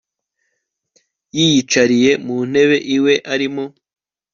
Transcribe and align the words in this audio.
yiyicariye 1.35 2.11
muntebe 2.25 2.77
iwe 2.95 3.13
arimo 3.33 3.65